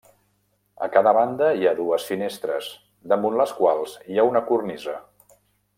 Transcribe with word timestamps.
A 0.85 0.87
cada 0.95 1.11
banda 1.17 1.49
hi 1.59 1.67
ha 1.71 1.75
dues 1.81 2.07
finestres, 2.13 2.71
damunt 3.13 3.39
les 3.43 3.55
quals 3.61 3.95
hi 4.15 4.21
ha 4.23 4.27
una 4.31 4.43
cornisa. 4.53 4.99